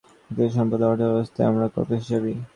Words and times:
ব্যক্তিগত 0.29 0.55
সম্পদ 0.57 0.79
ও 0.81 0.87
অর্থ 0.89 1.01
ব্যবস্থাপনায় 1.03 1.49
আমরা 1.51 1.65
কত 1.75 1.89
হিসাবি। 1.99 2.33